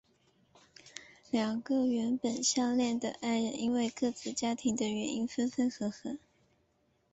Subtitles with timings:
[1.29, 6.17] 两个原本相恋的爱人因为各自家庭的原因分分合合。